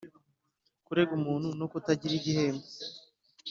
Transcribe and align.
kurega 0.85 1.11
umuntu, 1.19 1.47
no 1.59 1.65
kutagira 1.71 2.13
igihembo 2.19 2.65